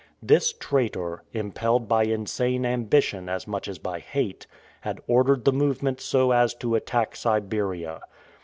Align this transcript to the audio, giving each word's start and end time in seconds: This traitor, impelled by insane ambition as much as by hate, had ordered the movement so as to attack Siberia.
This 0.23 0.51
traitor, 0.51 1.21
impelled 1.31 1.87
by 1.87 2.05
insane 2.05 2.65
ambition 2.65 3.29
as 3.29 3.47
much 3.47 3.67
as 3.67 3.77
by 3.77 3.99
hate, 3.99 4.47
had 4.79 4.99
ordered 5.05 5.45
the 5.45 5.53
movement 5.53 6.01
so 6.01 6.31
as 6.31 6.55
to 6.55 6.73
attack 6.73 7.15
Siberia. 7.15 8.01